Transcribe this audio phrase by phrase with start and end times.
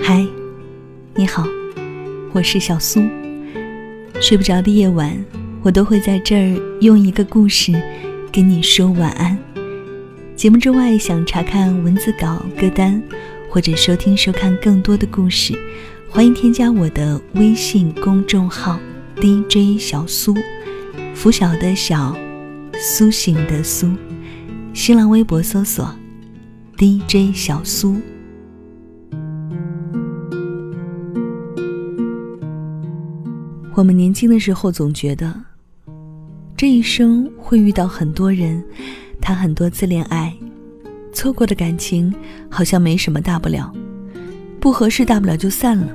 [0.00, 0.26] 嗨，
[1.14, 1.46] 你好，
[2.32, 3.00] 我是小苏。
[4.20, 5.16] 睡不着的夜晚，
[5.62, 7.72] 我都会在这儿用一个故事
[8.32, 9.36] 跟你说晚安。
[10.34, 13.02] 节目之外，想查看文字稿、歌单，
[13.48, 15.54] 或者收听、收看更多的故事，
[16.08, 18.78] 欢迎添加我的微信公众号
[19.16, 20.34] DJ 小苏，
[21.14, 22.16] 拂晓的晓，
[22.74, 23.90] 苏醒的苏。
[24.72, 25.94] 新浪微博搜索
[26.76, 27.96] DJ 小苏。
[33.76, 35.38] 我们年轻的时候总觉得，
[36.56, 38.64] 这一生会遇到很多人，
[39.20, 40.34] 谈很多次恋爱，
[41.12, 42.10] 错过的感情
[42.48, 43.70] 好像没什么大不了，
[44.58, 45.94] 不合适大不了就散了。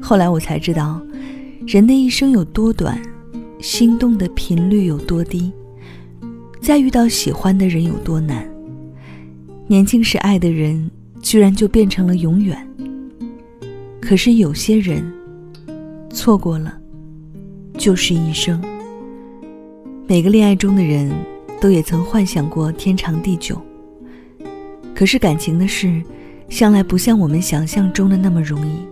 [0.00, 1.02] 后来我才知道，
[1.66, 2.96] 人的一生有多短，
[3.58, 5.50] 心动的频率有多低，
[6.60, 8.48] 再遇到喜欢的人有多难。
[9.66, 10.88] 年轻时爱的人，
[11.20, 12.56] 居然就变成了永远。
[14.00, 15.12] 可是有些人。
[16.12, 16.78] 错过了，
[17.78, 18.62] 就是一生。
[20.06, 21.10] 每个恋爱中的人
[21.60, 23.60] 都也曾幻想过天长地久。
[24.94, 26.02] 可是感情的事，
[26.48, 28.86] 向来不像我们想象中的那么容易。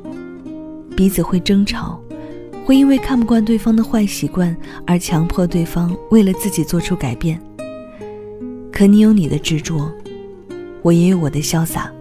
[0.96, 2.00] 彼此会争吵，
[2.64, 7.40] 会因为看不惯对方的坏习惯而强迫对方为了自己做出改变。
[8.72, 9.92] 可你有你的执着，
[10.80, 11.92] 我也有我的潇洒。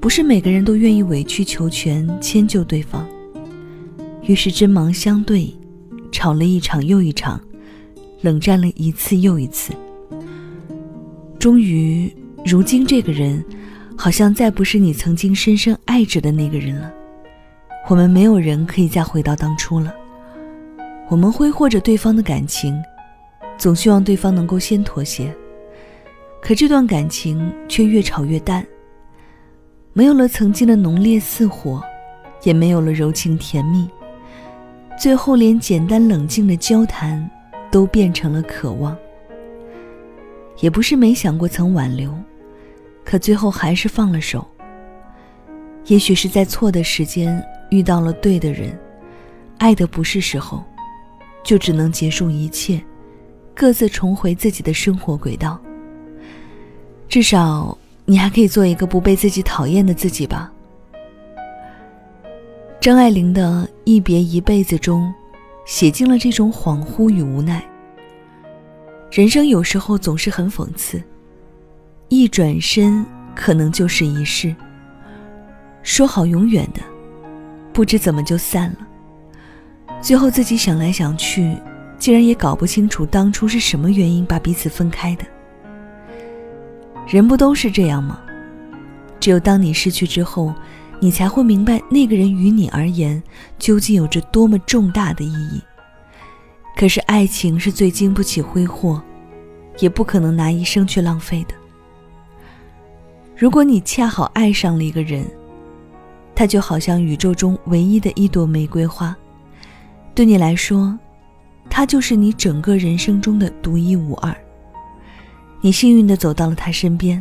[0.00, 3.04] 不是每个人都愿意委曲求全，迁就对方。
[4.22, 5.52] 于是针芒相对，
[6.12, 7.40] 吵了一场又一场，
[8.20, 9.72] 冷战了一次又一次。
[11.38, 13.44] 终于，如今这个人，
[13.96, 16.92] 好像再不是你曾经深深爱着的那个人了。
[17.88, 19.92] 我们没有人可以再回到当初了。
[21.08, 22.80] 我们挥霍着对方的感情，
[23.58, 25.34] 总希望对方能够先妥协。
[26.40, 28.64] 可这段感情却越吵越淡，
[29.92, 31.82] 没有了曾经的浓烈似火，
[32.44, 33.88] 也没有了柔情甜蜜。
[34.98, 37.28] 最后，连简单冷静的交谈，
[37.70, 38.96] 都变成了渴望。
[40.60, 42.16] 也不是没想过曾挽留，
[43.04, 44.46] 可最后还是放了手。
[45.86, 48.78] 也许是在错的时间遇到了对的人，
[49.58, 50.62] 爱的不是时候，
[51.42, 52.80] 就只能结束一切，
[53.56, 55.60] 各自重回自己的生活轨道。
[57.08, 60.51] 至少，你还可以做一个不被自己讨厌的自己吧。
[62.82, 65.14] 张爱玲的一别一辈子中，
[65.64, 67.64] 写尽了这种恍惚与无奈。
[69.08, 71.00] 人生有时候总是很讽刺，
[72.08, 73.06] 一转身
[73.36, 74.52] 可能就是一世。
[75.84, 76.80] 说好永远的，
[77.72, 78.78] 不知怎么就散了。
[80.00, 81.56] 最后自己想来想去，
[82.00, 85.24] 竟然也搞不清楚当初是什么原因把彼此分开的。
[87.06, 88.20] 人不都是这样吗？
[89.20, 90.52] 只有当你失去之后。
[91.02, 93.20] 你才会明白，那个人于你而言
[93.58, 95.60] 究竟有着多么重大的意义。
[96.76, 99.02] 可是，爱情是最经不起挥霍，
[99.80, 101.54] 也不可能拿一生去浪费的。
[103.36, 105.26] 如果你恰好爱上了一个人，
[106.36, 109.16] 他就好像宇宙中唯一的一朵玫瑰花，
[110.14, 110.96] 对你来说，
[111.68, 114.32] 他就是你整个人生中的独一无二。
[115.60, 117.20] 你幸运的走到了他身边，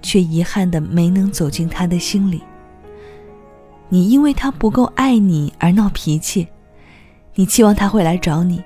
[0.00, 2.40] 却遗憾的没能走进他的心里。
[3.94, 6.48] 你因为他不够爱你而闹脾气，
[7.36, 8.60] 你期望他会来找你，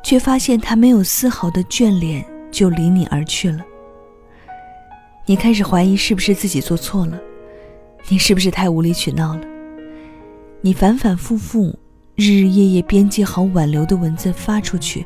[0.00, 3.58] 却发现他没有丝毫的眷恋，就离你而去了。
[5.26, 7.18] 你开始怀疑是不是自己做错了，
[8.08, 9.40] 你是不是太无理取闹了？
[10.60, 11.76] 你反反复复、
[12.14, 15.04] 日日夜夜编辑好挽留的文字发出去，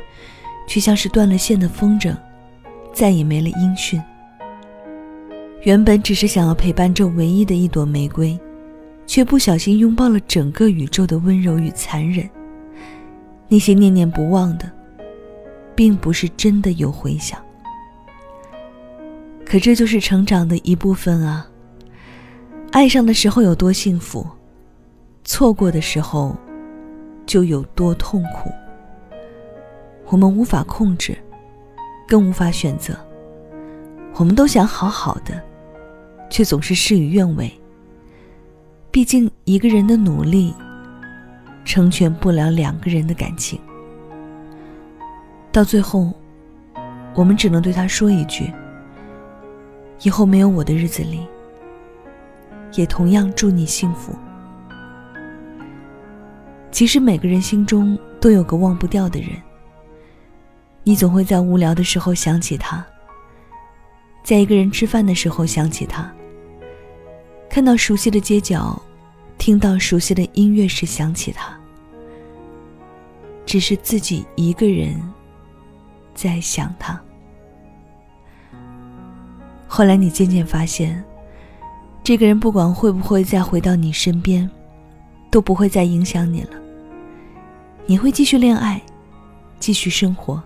[0.66, 2.14] 却像是断了线的风筝，
[2.92, 3.98] 再也没了音讯。
[5.62, 8.38] 原本只是想要陪伴这唯一的一朵玫瑰。
[9.08, 12.28] 却不小心拥抱了整个宇宙的温柔与残忍。
[13.48, 14.70] 那些念念不忘的，
[15.74, 17.42] 并不是真的有回响。
[19.46, 21.48] 可这就是成长的一部分啊。
[22.70, 24.24] 爱上的时候有多幸福，
[25.24, 26.36] 错过的时候
[27.24, 28.50] 就有多痛苦。
[30.08, 31.16] 我们无法控制，
[32.06, 32.94] 更无法选择。
[34.16, 35.42] 我们都想好好的，
[36.28, 37.50] 却总是事与愿违。
[38.90, 40.54] 毕竟，一个人的努力
[41.64, 43.60] 成全不了两个人的感情。
[45.52, 46.12] 到最后，
[47.14, 48.50] 我们只能对他说一句
[50.02, 51.26] ：“以后没有我的日子里，
[52.74, 54.16] 也同样祝你幸福。”
[56.72, 59.30] 其实，每个人心中都有个忘不掉的人。
[60.82, 62.84] 你总会在无聊的时候想起他，
[64.24, 66.10] 在一个人吃饭的时候想起他。
[67.50, 68.80] 看到熟悉的街角，
[69.38, 71.52] 听到熟悉的音乐时想起他。
[73.46, 75.00] 只是自己一个人
[76.14, 77.00] 在想他。
[79.66, 81.02] 后来你渐渐发现，
[82.04, 84.48] 这个人不管会不会再回到你身边，
[85.30, 86.50] 都不会再影响你了。
[87.86, 88.80] 你会继续恋爱，
[89.58, 90.42] 继续生活。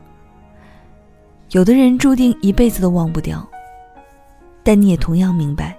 [1.50, 3.44] 有的人注定一辈子都忘不掉，
[4.62, 5.76] 但你也同样明白，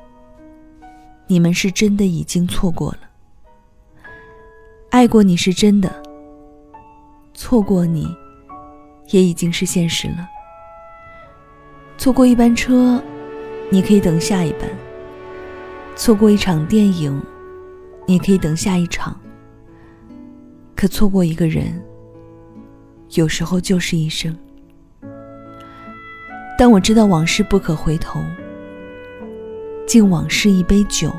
[1.27, 2.99] 你们是真的已经错过了。
[4.89, 6.03] 爱过你是真的。
[7.33, 8.07] 错过你，
[9.09, 10.29] 也已经是现实了。
[11.97, 13.01] 错过一班车，
[13.71, 14.69] 你可以等下一班；
[15.95, 17.19] 错过一场电影，
[18.05, 19.19] 你可以等下一场。
[20.75, 21.81] 可错过一个人，
[23.15, 24.37] 有时候就是一生。
[26.55, 28.21] 但我知道往事不可回头，
[29.85, 31.11] 敬往事一杯酒。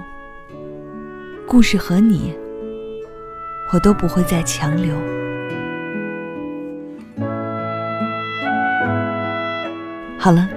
[1.46, 2.32] 故事和你，
[3.72, 4.94] 我都不会再强留。
[10.18, 10.48] 好了，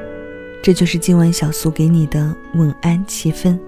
[0.64, 3.60] 这就是今晚小苏给你的晚安七分。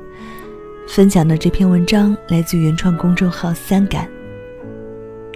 [0.88, 4.09] 分享的这篇文章来自原创公众号“三感”。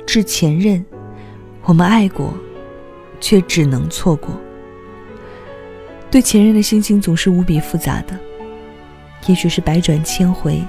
[0.08, 0.84] 致前任，
[1.64, 2.34] 我们爱过，
[3.20, 4.30] 却只能错过。
[6.10, 8.18] 对前任的心情总是无比复杂的，
[9.28, 10.62] 也许是百转千回，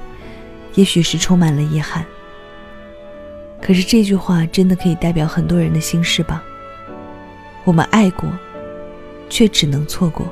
[0.74, 2.04] 也许是充满了遗憾。
[3.60, 6.42] 可是这句话真的可以代表很多人的心事吧？
[7.64, 8.28] 我们爱过。
[9.30, 10.26] 却只能错过。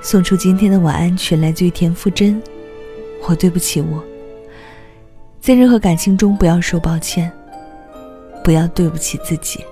[0.00, 2.40] 送出今天的晚安曲，来自于田馥甄。
[3.28, 4.02] 我对不起我，
[5.40, 7.30] 在任何感情中不要说抱歉，
[8.42, 9.64] 不要对不起自己。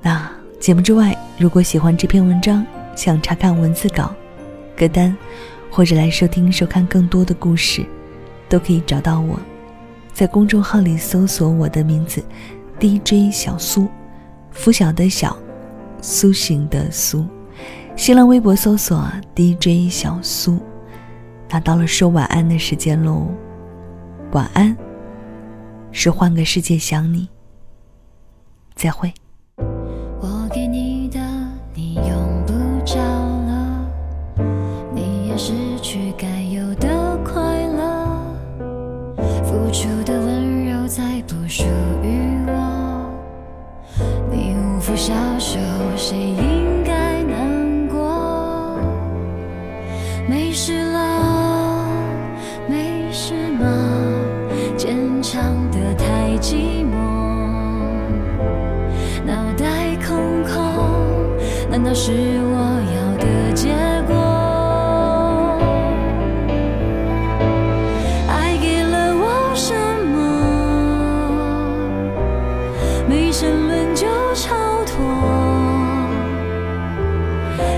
[0.00, 0.30] 那
[0.60, 2.64] 节目之外，如果喜欢这篇文章，
[2.94, 4.14] 想查看文字稿、
[4.76, 5.16] 歌单，
[5.76, 7.84] 或者来收听、收看更多的故事，
[8.48, 9.38] 都可以找到我，
[10.10, 12.24] 在公众号里搜索我的名字
[12.80, 13.86] “DJ 小苏”，
[14.50, 15.36] 拂晓的晓。
[16.00, 17.26] 苏醒的苏，
[17.94, 20.58] 新浪微博搜索 DJ 小苏。
[21.50, 23.26] 那到了说晚安的时间喽，
[24.32, 24.74] 晚安，
[25.92, 27.28] 是换个世界想你。
[28.74, 29.12] 再会。
[61.78, 62.56] 难道是我
[62.96, 63.68] 要的结
[64.08, 64.16] 果？
[68.26, 69.74] 爱给了我什
[70.06, 70.16] 么？
[73.06, 74.56] 没沉沦就超
[74.86, 74.96] 脱。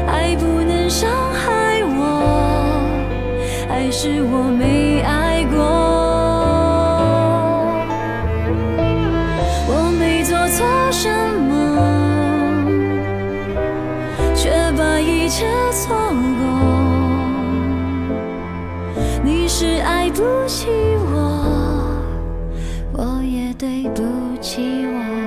[0.07, 2.81] 爱不能伤害我，
[3.69, 4.88] 还是我没
[20.19, 20.67] 不起
[21.13, 21.87] 我，
[22.93, 24.03] 我也对不
[24.43, 25.18] 起我。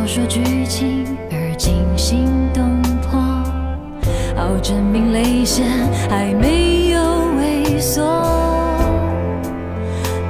[0.00, 3.20] 微笑说剧情而惊心动魄，
[4.34, 5.66] 好证明泪腺
[6.08, 7.00] 还没有
[7.38, 8.02] 萎缩。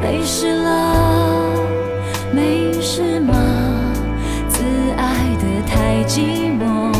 [0.02, 1.54] 没事了，
[2.32, 3.34] 没事吗？
[4.48, 4.62] 自
[4.96, 6.92] 爱的太寂寞，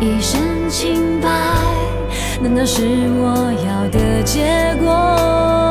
[0.00, 1.28] 一身清白，
[2.40, 2.82] 难道是
[3.18, 5.61] 我要的结果？